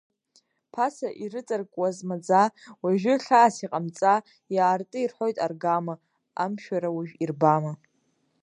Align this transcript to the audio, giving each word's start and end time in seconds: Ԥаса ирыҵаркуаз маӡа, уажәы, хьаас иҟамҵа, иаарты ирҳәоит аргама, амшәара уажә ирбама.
Ԥаса 0.73 1.09
ирыҵаркуаз 1.23 1.97
маӡа, 2.07 2.43
уажәы, 2.81 3.13
хьаас 3.25 3.55
иҟамҵа, 3.65 4.13
иаарты 4.55 4.97
ирҳәоит 5.01 5.37
аргама, 5.45 5.95
амшәара 6.43 6.89
уажә 6.95 7.15
ирбама. 7.23 7.73